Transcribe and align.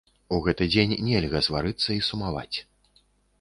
У 0.35 0.37
гэты 0.45 0.65
дзень 0.75 0.95
нельга 1.09 1.41
сварыцца 1.49 1.89
і 1.97 2.01
сумаваць. 2.09 2.57